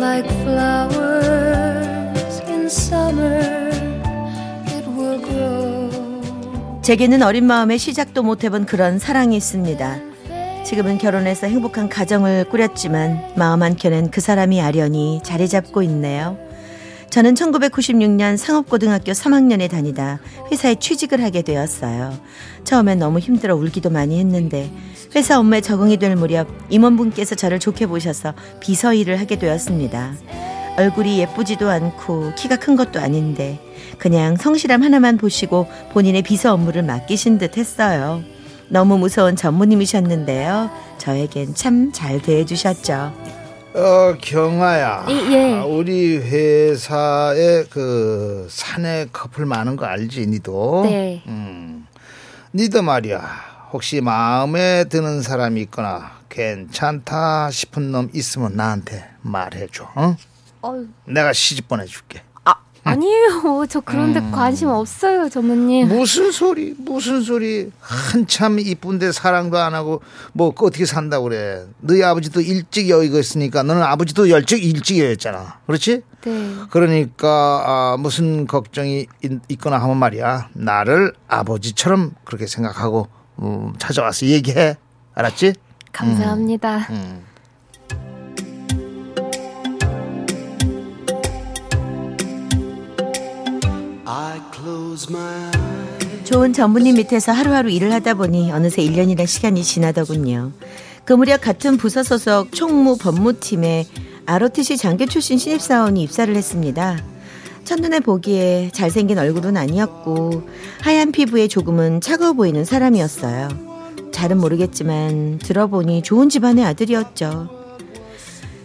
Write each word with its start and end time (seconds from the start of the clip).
like 0.00 0.26
flowers 0.42 2.40
in 2.48 2.64
summer 2.64 3.70
it 4.66 4.88
will 4.96 5.20
grow 5.22 6.80
제게는 6.80 7.22
어린 7.22 7.44
마음에 7.44 7.76
시작도 7.76 8.22
못 8.22 8.42
해본 8.42 8.64
그런 8.64 8.98
사랑이 8.98 9.36
있습니다. 9.36 10.00
지금은 10.64 10.96
결혼해서 10.96 11.48
행복한 11.48 11.90
가정을 11.90 12.44
꾸렸지만 12.48 13.32
마음 13.36 13.62
한켠엔 13.62 14.10
그 14.10 14.22
사람이 14.22 14.62
아련히 14.62 15.20
자리 15.22 15.48
잡고 15.48 15.82
있네요. 15.82 16.38
저는 17.10 17.34
1996년 17.34 18.38
상업고등학교 18.38 19.12
3학년에 19.12 19.68
다니다 19.68 20.20
회사에 20.50 20.76
취직을 20.76 21.22
하게 21.22 21.42
되었어요. 21.42 22.14
처음엔 22.64 22.98
너무 23.00 23.18
힘들어 23.18 23.54
울기도 23.54 23.90
많이 23.90 24.18
했는데 24.18 24.70
회사 25.14 25.38
업무에 25.38 25.60
적응이 25.60 25.96
될 25.96 26.14
무렵 26.16 26.46
임원분께서 26.70 27.34
저를 27.34 27.58
좋게 27.58 27.86
보셔서 27.86 28.34
비서 28.60 28.94
일을 28.94 29.18
하게 29.18 29.38
되었습니다. 29.38 30.12
얼굴이 30.76 31.18
예쁘지도 31.18 31.68
않고 31.68 32.32
키가 32.36 32.56
큰 32.56 32.76
것도 32.76 33.00
아닌데 33.00 33.58
그냥 33.98 34.36
성실함 34.36 34.82
하나만 34.82 35.18
보시고 35.18 35.66
본인의 35.92 36.22
비서 36.22 36.54
업무를 36.54 36.82
맡기신 36.82 37.38
듯 37.38 37.56
했어요. 37.58 38.22
너무 38.68 38.96
무서운 38.98 39.34
전무님이셨는데요. 39.34 40.70
저에겐 40.98 41.54
참 41.54 41.90
잘 41.92 42.22
대해주셨죠. 42.22 43.12
어 43.74 44.14
경아야. 44.20 45.06
예, 45.08 45.14
예. 45.32 45.54
아, 45.58 45.64
우리 45.64 46.16
회사에 46.18 47.64
그 47.68 48.46
사내 48.48 49.06
커플 49.12 49.44
많은 49.44 49.76
거 49.76 49.86
알지 49.86 50.26
니도? 50.26 50.82
네. 50.84 51.22
음. 51.26 51.86
니도 52.54 52.82
말이야. 52.82 53.49
혹시 53.72 54.00
마음에 54.00 54.84
드는 54.84 55.22
사람이 55.22 55.60
있거나 55.62 56.12
괜찮다 56.28 57.50
싶은 57.50 57.92
놈 57.92 58.10
있으면 58.14 58.56
나한테 58.56 59.08
말해줘. 59.22 59.88
어? 59.94 60.16
어휴. 60.62 60.88
내가 61.06 61.32
시집 61.32 61.68
보내줄게. 61.68 62.22
아니에요. 62.82 63.66
저 63.68 63.80
그런데 63.80 64.20
음. 64.20 64.30
관심 64.32 64.68
없어요, 64.68 65.28
전무님. 65.28 65.88
무슨 65.88 66.32
소리, 66.32 66.74
무슨 66.78 67.20
소리. 67.20 67.70
한참 67.78 68.58
이쁜데 68.58 69.12
사랑도 69.12 69.58
안 69.58 69.74
하고 69.74 70.02
뭐 70.32 70.52
어떻게 70.56 70.86
산다고 70.86 71.24
그래. 71.24 71.66
너희 71.80 72.02
아버지도 72.02 72.40
일찍 72.40 72.88
여의고 72.88 73.18
있으니까 73.18 73.62
너는 73.62 73.82
아버지도 73.82 74.26
일찍 74.26 74.64
일찍 74.64 74.98
여였잖아. 74.98 75.58
그렇지? 75.66 76.02
네. 76.24 76.54
그러니까 76.70 77.62
아, 77.66 77.96
무슨 77.98 78.46
걱정이 78.46 79.06
있, 79.22 79.60
거나 79.60 79.78
하면 79.78 79.96
말이야. 79.98 80.48
나를 80.54 81.12
아버지처럼 81.28 82.14
그렇게 82.24 82.46
생각하고 82.46 83.08
음, 83.40 83.72
찾아와서 83.78 84.26
얘기해. 84.26 84.76
알았지? 85.14 85.54
감사합니다. 85.92 86.86
음. 86.90 86.94
음. 86.94 87.30
좋은 96.24 96.52
전부님 96.52 96.96
밑에서 96.96 97.32
하루하루 97.32 97.70
일을 97.70 97.92
하다 97.92 98.14
보니 98.14 98.52
어느새 98.52 98.82
1년이란 98.82 99.26
시간이 99.26 99.64
지나더군요. 99.64 100.52
그 101.04 101.12
무렵 101.12 101.40
같은 101.40 101.76
부서 101.76 102.04
소속 102.04 102.52
총무 102.52 102.98
법무팀에 102.98 103.86
ROTC 104.26 104.76
장교 104.76 105.06
출신 105.06 105.38
신입사원이 105.38 106.02
입사를 106.02 106.34
했습니다. 106.36 106.98
첫눈에 107.70 108.00
보기에 108.00 108.70
잘생긴 108.72 109.16
얼굴은 109.16 109.56
아니었고 109.56 110.42
하얀 110.80 111.12
피부에 111.12 111.46
조금은 111.46 112.00
차가워 112.00 112.32
보이는 112.32 112.64
사람이었어요. 112.64 114.08
잘은 114.12 114.38
모르겠지만 114.38 115.38
들어보니 115.38 116.02
좋은 116.02 116.28
집안의 116.28 116.64
아들이었죠. 116.64 117.48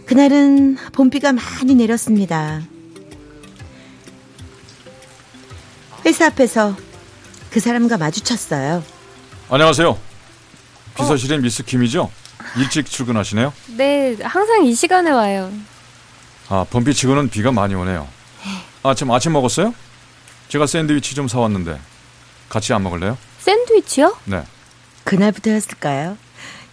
그날은 0.07 0.77
봄비가 0.91 1.33
많이 1.33 1.75
내렸습니다. 1.75 2.63
회사 6.03 6.25
앞에서 6.25 6.75
그 7.51 7.59
사람과 7.59 7.99
마주쳤어요. 7.99 8.83
안녕하세요. 9.51 9.99
비서실의 10.97 11.37
어? 11.37 11.41
미스 11.41 11.63
김이죠? 11.63 12.09
일찍 12.57 12.87
출근하시네요? 12.87 13.53
네, 13.77 14.17
항상 14.23 14.65
이 14.65 14.73
시간에 14.73 15.11
와요. 15.11 15.51
아, 16.49 16.65
봄비 16.67 16.95
치고는 16.95 17.29
비가 17.29 17.51
많이 17.51 17.75
오네요. 17.75 18.14
아침 18.89 19.09
아침 19.11 19.33
먹었어요? 19.33 19.73
제가 20.49 20.67
샌드위치 20.67 21.15
좀 21.15 21.27
사왔는데 21.27 21.79
같이 22.49 22.71
안 22.73 22.83
먹을래요? 22.83 23.17
샌드위치요? 23.39 24.15
네. 24.25 24.43
그날부터였을까요? 25.05 26.17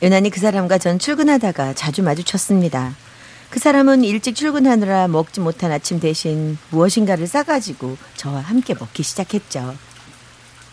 유난히 0.02 0.30
그 0.30 0.40
사람과 0.40 0.78
전 0.78 0.98
출근하다가 0.98 1.74
자주 1.74 2.02
마주쳤습니다. 2.02 2.94
그 3.50 3.58
사람은 3.58 4.04
일찍 4.04 4.34
출근하느라 4.34 5.08
먹지 5.08 5.40
못한 5.40 5.72
아침 5.72 6.00
대신 6.00 6.58
무엇인가를 6.70 7.26
싸가지고 7.26 7.96
저와 8.16 8.40
함께 8.40 8.74
먹기 8.78 9.02
시작했죠. 9.02 9.74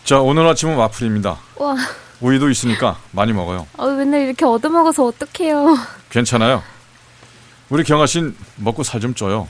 자, 0.04 0.20
오늘 0.20 0.46
아침은 0.46 0.76
와플입니다. 0.76 1.38
와. 1.56 1.76
우유도 2.20 2.50
있으니까 2.50 2.98
많이 3.12 3.32
먹어요. 3.32 3.66
아, 3.78 3.86
맨날 3.86 4.22
이렇게 4.22 4.44
얻어먹어서 4.44 5.04
어떡해요. 5.06 5.76
괜찮아요. 6.10 6.62
우리 7.70 7.84
경아 7.84 8.06
씨는 8.06 8.34
먹고 8.56 8.82
살 8.82 9.00
좀 9.00 9.14
쪄요. 9.14 9.48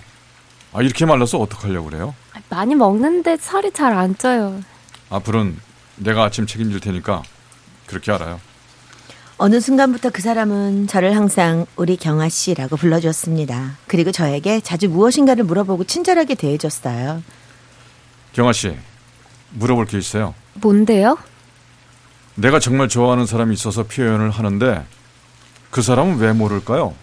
아, 0.72 0.82
이렇게 0.82 1.04
말라서 1.04 1.38
어떡하려고 1.38 1.90
그래요? 1.90 2.14
많이 2.48 2.74
먹는데 2.74 3.36
살이 3.36 3.72
잘 3.72 3.92
안 3.92 4.16
쪄요. 4.16 4.60
앞으로는 5.10 5.58
내가 5.96 6.24
아침 6.24 6.46
책임질 6.46 6.80
테니까 6.80 7.22
그렇게 7.86 8.12
알아요. 8.12 8.40
어느 9.36 9.58
순간부터 9.58 10.10
그 10.10 10.20
사람은 10.22 10.86
저를 10.86 11.16
항상 11.16 11.66
우리 11.76 11.96
경아 11.96 12.28
씨라고 12.28 12.76
불러줬습니다. 12.76 13.78
그리고 13.86 14.12
저에게 14.12 14.60
자주 14.60 14.88
무엇인가를 14.88 15.44
물어보고 15.44 15.84
친절하게 15.84 16.34
대해줬어요. 16.34 17.22
경아 18.34 18.52
씨, 18.52 18.76
물어볼 19.52 19.86
게 19.86 19.98
있어요. 19.98 20.34
뭔데요? 20.54 21.18
내가 22.34 22.58
정말 22.60 22.88
좋아하는 22.88 23.26
사람이 23.26 23.54
있어서 23.54 23.84
표현을 23.84 24.30
하는데 24.30 24.84
그 25.70 25.82
사람은 25.82 26.18
왜 26.18 26.32
모를까요? 26.32 26.94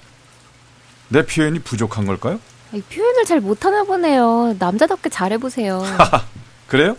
내 1.10 1.26
표현이 1.26 1.60
부족한 1.60 2.06
걸까요? 2.06 2.40
표현을 2.72 3.26
잘 3.26 3.40
못하나 3.40 3.84
보네요. 3.84 4.56
남자답게 4.60 5.10
잘해보세요. 5.10 5.84
그래요? 6.68 6.98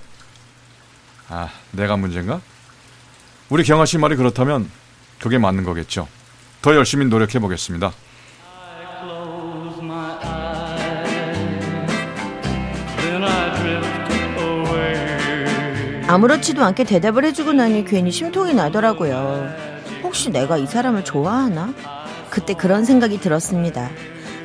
아, 1.29 1.49
내가 1.73 1.97
문제인가? 1.97 2.41
우리 3.51 3.65
경아 3.65 3.85
씨 3.87 3.99
말이 3.99 4.17
그렇다면 4.17 4.71
그게 5.19 5.39
맞는 5.39 5.65
거겠죠. 5.65 6.09
더 6.63 6.75
열심히 6.75 7.07
노력해 7.07 7.39
보겠습니다. 7.39 7.93
아무렇지도 16.07 16.65
않게 16.65 16.85
대답을 16.85 17.25
해주고 17.27 17.53
나니 17.53 17.85
괜히 17.85 18.11
심통이 18.11 18.55
나더라고요. 18.55 19.51
혹시 20.03 20.31
내가 20.31 20.57
이 20.57 20.67
사람을 20.67 21.05
좋아하나? 21.05 21.75
그때 22.31 22.55
그런 22.55 22.87
생각이 22.87 23.21
들었습니다. 23.21 23.91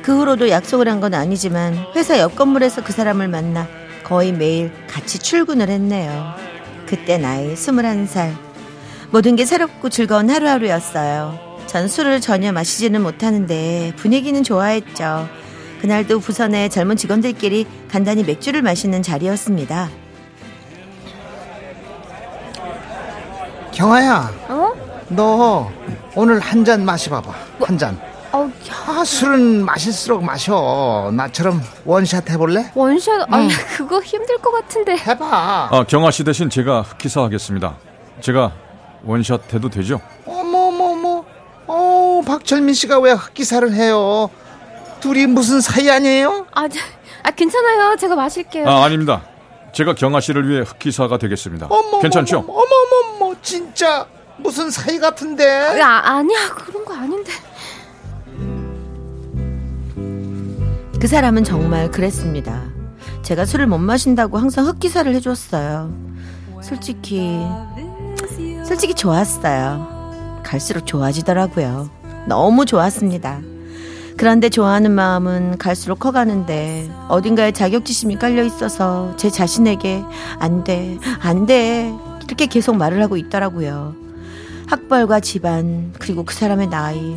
그 0.04 0.16
후로도 0.18 0.50
약속을 0.50 0.88
한 0.88 1.00
건 1.00 1.14
아니지만 1.14 1.74
회사 1.96 2.18
옆 2.18 2.36
건물에서 2.36 2.82
그 2.84 2.92
사람을 2.92 3.28
만나 3.28 3.66
거의 4.04 4.32
매일 4.32 4.70
같이 4.86 5.18
출근을 5.18 5.68
했네요. 5.68 6.34
그때 6.86 7.18
나이 7.18 7.54
21살. 7.54 8.32
모든 9.10 9.34
게 9.36 9.44
새롭고 9.46 9.88
즐거운 9.88 10.28
하루하루였어요. 10.30 11.38
전 11.66 11.88
술을 11.88 12.20
전혀 12.20 12.52
마시지는 12.52 13.02
못하는데 13.02 13.92
분위기는 13.96 14.42
좋아했죠. 14.42 15.28
그날도 15.80 16.20
부산의 16.20 16.70
젊은 16.70 16.96
직원들끼리 16.96 17.66
간단히 17.90 18.22
맥주를 18.24 18.62
마시는 18.62 19.02
자리였습니다. 19.02 19.88
경아야. 23.72 24.30
어? 24.48 24.72
너 25.08 25.70
오늘 26.14 26.40
한 26.40 26.64
잔 26.64 26.84
마셔봐봐. 26.84 27.32
뭐? 27.58 27.66
한 27.68 27.76
잔. 27.78 27.98
어, 28.34 28.50
아, 28.88 29.04
술은 29.04 29.64
마실수록 29.64 30.24
마셔. 30.24 31.12
나처럼 31.14 31.62
원샷 31.84 32.28
해볼래? 32.30 32.72
원샷? 32.74 33.28
응. 33.28 33.34
아니, 33.34 33.48
그거 33.76 34.00
힘들 34.00 34.38
것 34.38 34.50
같은데. 34.50 34.96
해봐. 34.96 35.68
아, 35.70 35.84
경아 35.86 36.10
씨 36.10 36.24
대신 36.24 36.50
제가 36.50 36.82
흑기사 36.82 37.22
하겠습니다. 37.22 37.76
제가 38.20 38.50
원샷 39.04 39.54
해도 39.54 39.70
되죠? 39.70 40.00
어머머머, 40.26 41.24
어 41.68 42.22
박철민 42.26 42.74
씨가 42.74 42.98
왜 42.98 43.12
흑기사를 43.12 43.72
해요? 43.72 44.28
둘이 44.98 45.26
무슨 45.26 45.60
사이 45.60 45.88
아니에요? 45.88 46.46
아, 46.56 46.66
아 47.22 47.30
괜찮아요. 47.30 47.94
제가 47.96 48.16
마실게요. 48.16 48.68
아, 48.68 48.84
아닙니다. 48.84 49.22
제가 49.72 49.94
경아 49.94 50.18
씨를 50.20 50.48
위해 50.48 50.62
흑기사가 50.62 51.18
되겠습니다. 51.18 51.66
어머, 51.70 52.00
괜찮죠? 52.00 52.38
어머, 52.40 52.52
어머, 52.52 53.26
어머, 53.26 53.34
진짜 53.42 54.06
무슨 54.38 54.70
사이 54.70 54.98
같은데? 54.98 55.80
아, 55.80 56.16
아니야. 56.16 56.48
그런 56.48 56.84
거 56.84 56.94
아닌데. 56.94 57.30
그 61.04 61.08
사람은 61.08 61.44
정말 61.44 61.90
그랬습니다. 61.90 62.62
제가 63.20 63.44
술을 63.44 63.66
못 63.66 63.76
마신다고 63.76 64.38
항상 64.38 64.66
흑기사를 64.66 65.14
해줬어요. 65.16 65.94
솔직히, 66.62 67.42
솔직히 68.66 68.94
좋았어요. 68.94 70.40
갈수록 70.42 70.86
좋아지더라고요. 70.86 71.90
너무 72.26 72.64
좋았습니다. 72.64 73.42
그런데 74.16 74.48
좋아하는 74.48 74.92
마음은 74.92 75.58
갈수록 75.58 75.96
커가는데 75.96 76.90
어딘가에 77.08 77.52
자격지심이 77.52 78.16
깔려 78.16 78.42
있어서 78.42 79.14
제 79.18 79.28
자신에게 79.28 80.02
안 80.38 80.64
돼, 80.64 80.96
안 81.20 81.44
돼. 81.44 81.92
이렇게 82.24 82.46
계속 82.46 82.78
말을 82.78 83.02
하고 83.02 83.18
있더라고요. 83.18 83.94
학벌과 84.68 85.20
집안, 85.20 85.92
그리고 85.98 86.24
그 86.24 86.32
사람의 86.34 86.68
나이. 86.68 87.14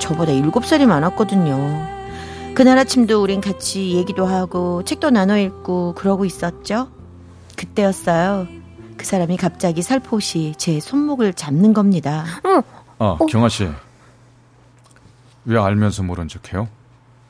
저보다 0.00 0.32
일곱 0.32 0.66
살이 0.66 0.84
많았거든요. 0.84 1.91
그날 2.54 2.78
아침도 2.78 3.22
우린 3.22 3.40
같이 3.40 3.92
얘기도 3.92 4.26
하고 4.26 4.84
책도 4.84 5.10
나눠 5.10 5.38
읽고 5.38 5.94
그러고 5.94 6.24
있었죠. 6.24 6.90
그때였어요. 7.56 8.46
그 8.96 9.06
사람이 9.06 9.36
갑자기 9.38 9.82
살포시 9.82 10.54
제 10.58 10.78
손목을 10.78 11.32
잡는 11.32 11.72
겁니다. 11.72 12.24
응. 12.44 12.62
아, 12.98 13.18
경아 13.30 13.48
씨. 13.48 13.68
왜 15.44 15.58
알면서 15.58 16.02
모른 16.02 16.28
척해요? 16.28 16.68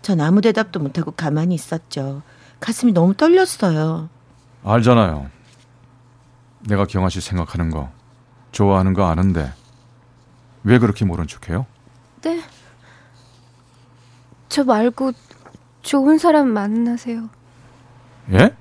전 0.02 0.20
아무 0.20 0.40
대답도 0.40 0.80
못하고 0.80 1.12
가만히 1.12 1.54
있었죠. 1.54 2.22
가슴이 2.60 2.92
너무 2.92 3.14
떨렸어요. 3.14 4.08
알잖아요. 4.64 5.30
내가 6.68 6.84
경아 6.84 7.08
씨 7.08 7.20
생각하는 7.20 7.70
거, 7.70 7.90
좋아하는 8.50 8.92
거 8.92 9.06
아는데 9.06 9.52
왜 10.64 10.78
그렇게 10.78 11.04
모른 11.04 11.26
척해요? 11.26 11.66
네. 12.22 12.40
저 14.52 14.64
말고 14.64 15.12
좋은 15.80 16.18
사람 16.18 16.48
만나세요. 16.48 17.30
예? 18.32 18.54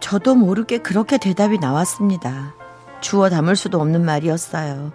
저도 0.00 0.34
모르게 0.34 0.76
그렇게 0.82 1.16
대답이 1.16 1.58
나왔습니다. 1.60 2.52
주워 3.00 3.30
담을 3.30 3.56
수도 3.56 3.80
없는 3.80 4.04
말이었어요. 4.04 4.92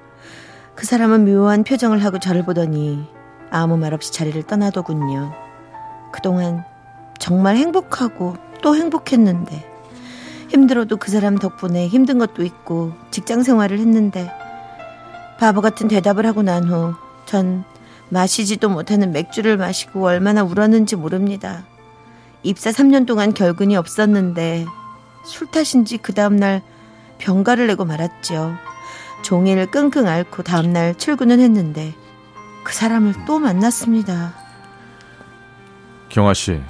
그 0.75 0.85
사람은 0.85 1.25
묘한 1.25 1.63
표정을 1.63 2.03
하고 2.05 2.19
저를 2.19 2.45
보더니 2.45 3.09
아무 3.49 3.75
말 3.75 3.95
없이 3.95 4.13
자리를 4.13 4.43
떠나더군요. 4.43 5.33
그동안 6.11 6.63
정말 7.19 7.55
행복하고 7.57 8.35
또 8.61 8.75
행복했는데 8.75 9.71
힘들어도 10.49 10.97
그 10.97 11.11
사람 11.11 11.37
덕분에 11.37 11.87
힘든 11.87 12.17
것도 12.19 12.43
있고 12.43 12.93
직장 13.11 13.43
생활을 13.43 13.79
했는데 13.79 14.31
바보 15.39 15.61
같은 15.61 15.87
대답을 15.87 16.25
하고 16.25 16.41
난 16.43 16.63
후 16.69 16.93
전 17.25 17.63
마시지도 18.09 18.69
못하는 18.69 19.11
맥주를 19.11 19.57
마시고 19.57 20.05
얼마나 20.05 20.43
울었는지 20.43 20.95
모릅니다. 20.95 21.63
입사 22.43 22.69
3년 22.69 23.07
동안 23.07 23.33
결근이 23.33 23.75
없었는데 23.75 24.65
술 25.25 25.47
탓인지 25.49 25.97
그 25.97 26.13
다음날 26.13 26.61
병가를 27.17 27.65
내고 27.65 27.83
말았죠. 27.83 28.53
종일 29.23 29.65
끙끙 29.71 30.07
앓고 30.07 30.43
다음날 30.43 30.93
출근은 30.95 31.39
했는데 31.39 31.95
그 32.63 32.73
사람을 32.75 33.25
또 33.25 33.39
만났습니다. 33.39 34.35
경아 36.09 36.35
씨, 36.35 36.61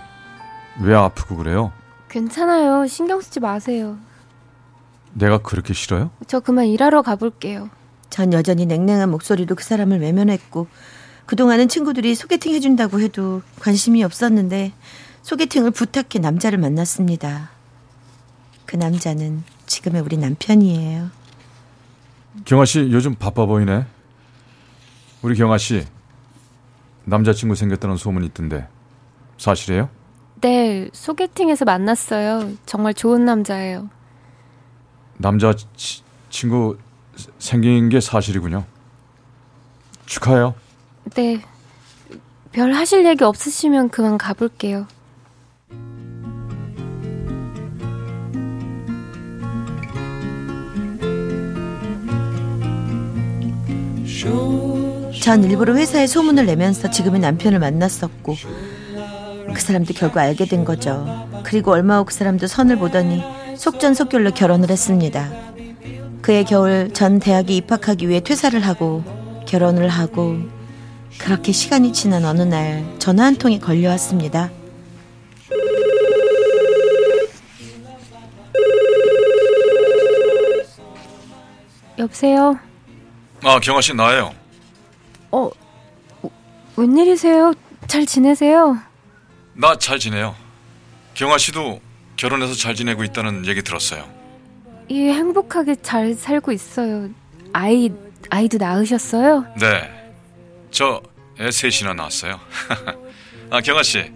왜 0.81 0.95
아프고 0.95 1.37
그래요? 1.37 1.71
괜찮아요. 2.09 2.87
신경 2.87 3.21
쓰지 3.21 3.39
마세요. 3.39 3.97
내가 5.13 5.37
그렇게 5.37 5.73
싫어요? 5.73 6.11
저 6.27 6.39
그만 6.39 6.65
일하러 6.65 7.01
가볼게요. 7.01 7.69
전 8.09 8.33
여전히 8.33 8.65
냉랭한 8.65 9.09
목소리로 9.09 9.55
그 9.55 9.63
사람을 9.63 10.01
외면했고 10.01 10.67
그동안은 11.25 11.67
친구들이 11.67 12.15
소개팅 12.15 12.53
해준다고 12.53 12.99
해도 12.99 13.41
관심이 13.59 14.03
없었는데 14.03 14.73
소개팅을 15.23 15.71
부탁해 15.71 16.19
남자를 16.21 16.59
만났습니다. 16.59 17.49
그 18.65 18.75
남자는 18.75 19.43
지금의 19.65 20.01
우리 20.01 20.17
남편이에요. 20.17 21.09
경아 22.45 22.65
씨 22.65 22.89
요즘 22.91 23.15
바빠 23.15 23.45
보이네. 23.45 23.85
우리 25.21 25.35
경아 25.35 25.57
씨 25.57 25.85
남자친구 27.05 27.55
생겼다는 27.55 27.97
소문이 27.97 28.27
있던데 28.27 28.67
사실이에요? 29.37 29.89
네, 30.45 30.87
소개팅에서 30.93 31.65
만났어요. 31.65 32.51
정말 32.67 32.93
좋은 32.93 33.25
남자예요. 33.25 33.89
남자 35.17 35.55
치, 35.75 36.03
친구 36.29 36.77
생긴 37.39 37.89
게 37.89 37.99
사실이군요. 37.99 38.63
축하해요. 40.05 40.53
네. 41.15 41.41
별 42.51 42.73
하실 42.73 43.07
얘기 43.07 43.23
없으시면 43.23 43.89
그만 43.89 44.19
가볼게요. 44.19 44.85
전 55.23 55.43
일부러 55.43 55.73
회사에 55.73 56.05
소문을 56.05 56.45
내면서 56.45 56.91
지금의 56.91 57.19
남편을 57.19 57.57
만났었고 57.57 58.35
그 59.55 59.61
사람도 59.61 59.93
결국 59.95 60.19
알게 60.19 60.45
된 60.45 60.65
거죠. 60.65 61.27
그리고 61.43 61.71
얼마 61.71 61.97
후 61.99 62.03
그 62.05 62.13
사람도 62.13 62.45
선을 62.47 62.77
보더니 62.77 63.23
속전속결로 63.57 64.31
결혼을 64.31 64.69
했습니다. 64.69 65.31
그해 66.21 66.43
겨울 66.43 66.91
전 66.93 67.19
대학에 67.19 67.53
입학하기 67.55 68.09
위해 68.09 68.19
퇴사를 68.19 68.59
하고 68.61 69.03
결혼을 69.47 69.87
하고 69.87 70.37
그렇게 71.17 71.51
시간이 71.53 71.93
지난 71.93 72.25
어느 72.25 72.41
날 72.41 72.83
전화 72.99 73.23
한 73.25 73.35
통이 73.37 73.59
걸려왔습니다. 73.59 74.51
여보세요? 81.97 82.57
아 83.43 83.59
경아 83.59 83.81
씨 83.81 83.93
나예요. 83.93 84.31
어, 85.31 85.49
웬일이세요? 86.75 87.53
잘 87.87 88.05
지내세요? 88.05 88.77
나 89.55 89.75
잘 89.77 89.99
지내요. 89.99 90.35
경아 91.13 91.37
씨도 91.37 91.81
결혼해서 92.17 92.53
잘 92.55 92.75
지내고 92.75 93.03
있다는 93.03 93.45
얘기 93.45 93.61
들었어요. 93.61 94.07
예, 94.91 95.11
행복하게 95.13 95.75
잘 95.81 96.13
살고 96.13 96.51
있어요. 96.51 97.09
아이, 97.53 97.89
아이도 98.29 98.57
낳으셨어요? 98.57 99.45
네. 99.59 99.91
저 100.71 101.01
애 101.37 101.51
셋이나 101.51 101.93
낳았어요. 101.93 102.39
아, 103.51 103.59
경아 103.59 103.83
씨. 103.83 104.09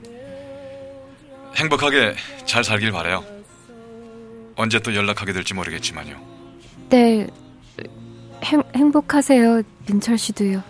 행복하게 1.58 2.16
잘 2.46 2.64
살길 2.64 2.92
바래요. 2.94 3.26
언제 4.56 4.80
또 4.80 4.96
연락하게 4.96 5.34
될지 5.34 5.54
모르겠지만요. 5.54 6.16
네. 6.90 7.28
행, 8.46 8.64
행복하세요. 8.74 9.62
민철 9.88 10.18
씨도요. 10.18 10.64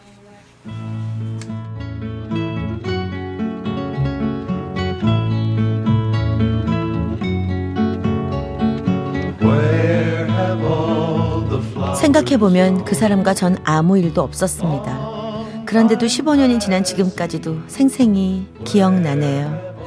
생각해보면 12.19 12.85
그 12.85 12.95
사람과 12.95 13.33
전 13.33 13.57
아무 13.63 13.97
일도 13.97 14.21
없었습니다. 14.21 15.63
그런데도 15.65 16.05
15년이 16.05 16.59
지난 16.59 16.83
지금까지도 16.83 17.59
생생히 17.67 18.47
기억나네요. 18.65 19.77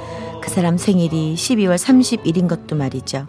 그 0.40 0.50
사람 0.50 0.78
생일이 0.78 1.34
12월 1.34 1.76
30일인 1.76 2.48
것도 2.48 2.76
말이죠. 2.76 3.26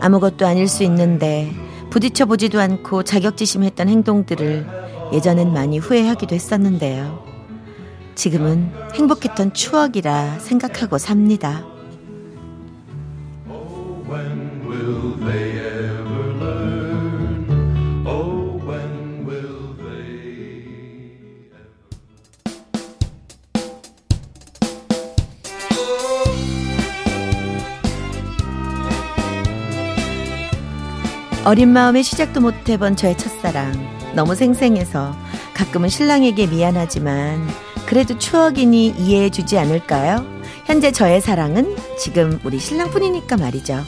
아무것도 0.00 0.46
아닐 0.46 0.68
수 0.68 0.82
있는데 0.84 1.52
부딪혀 1.90 2.26
보지도 2.26 2.60
않고 2.60 3.02
자격지심했던 3.02 3.88
행동들을 3.88 4.66
예전엔 5.12 5.52
많이 5.52 5.78
후회하기도 5.78 6.34
했었는데요. 6.34 7.24
지금은 8.14 8.72
행복했던 8.94 9.52
추억이라 9.52 10.38
생각하고 10.38 10.98
삽니다. 10.98 11.71
어린 31.44 31.70
마음에 31.70 32.02
시작도 32.02 32.40
못 32.40 32.68
해본 32.68 32.94
저의 32.94 33.18
첫사랑. 33.18 33.72
너무 34.14 34.36
생생해서 34.36 35.16
가끔은 35.54 35.88
신랑에게 35.88 36.46
미안하지만 36.46 37.48
그래도 37.86 38.16
추억이니 38.16 38.94
이해해 38.98 39.28
주지 39.28 39.58
않을까요? 39.58 40.24
현재 40.66 40.92
저의 40.92 41.20
사랑은 41.20 41.76
지금 41.98 42.38
우리 42.44 42.60
신랑뿐이니까 42.60 43.36
말이죠. 43.38 43.82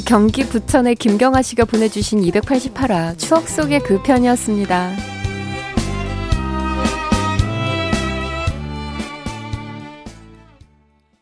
경기 0.00 0.44
부천의 0.44 0.96
김경아 0.96 1.42
씨가 1.42 1.64
보내주신 1.66 2.20
288화 2.22 3.18
추억 3.18 3.48
속의 3.48 3.80
그 3.80 4.02
편이었습니다. 4.02 5.13